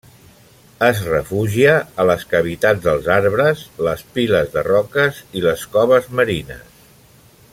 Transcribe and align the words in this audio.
Es 0.85 1.01
refugia 1.09 1.75
a 2.03 2.05
les 2.11 2.23
cavitats 2.31 2.81
dels 2.87 3.11
arbres, 3.17 3.61
les 3.89 4.03
piles 4.17 4.51
de 4.57 4.65
roques 4.71 5.23
i 5.41 5.45
les 5.49 5.67
coves 5.77 6.13
marines. 6.21 6.85